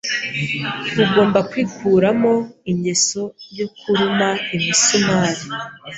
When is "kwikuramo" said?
1.49-2.33